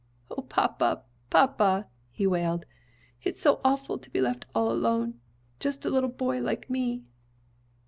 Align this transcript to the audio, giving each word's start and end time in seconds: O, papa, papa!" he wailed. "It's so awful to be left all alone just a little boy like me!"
O, 0.31 0.41
papa, 0.41 1.03
papa!" 1.29 1.83
he 2.09 2.25
wailed. 2.25 2.65
"It's 3.21 3.39
so 3.39 3.61
awful 3.63 3.99
to 3.99 4.09
be 4.09 4.19
left 4.19 4.47
all 4.55 4.71
alone 4.71 5.19
just 5.59 5.85
a 5.85 5.91
little 5.91 6.09
boy 6.09 6.39
like 6.41 6.71
me!" 6.71 7.03